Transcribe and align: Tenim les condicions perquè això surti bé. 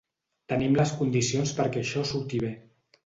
Tenim 0.53 0.77
les 0.79 0.93
condicions 1.01 1.53
perquè 1.59 1.85
això 1.85 2.07
surti 2.13 2.41
bé. 2.47 2.51